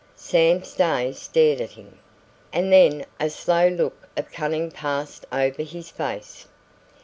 Sam 0.15 0.63
Stay 0.63 1.13
stared 1.13 1.61
at 1.61 1.73
him, 1.73 1.99
and 2.51 2.73
then 2.73 3.05
a 3.19 3.29
slow 3.29 3.67
look 3.67 4.07
of 4.17 4.31
cunning 4.31 4.71
passed 4.71 5.27
over 5.31 5.61
his 5.61 5.91
face. 5.91 6.47